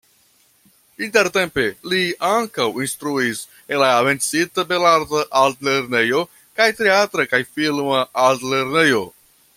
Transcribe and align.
Intertempe 1.07 1.65
li 1.91 1.99
ankaŭ 2.29 2.65
instruis 2.85 3.43
en 3.75 3.81
la 3.83 3.91
menciita 4.09 4.67
Belarta 4.73 5.23
Altlernejo 5.45 6.25
kaj 6.61 6.71
Teatra 6.81 7.31
kaj 7.35 7.45
Filma 7.55 8.05
Altlernejo. 8.27 9.09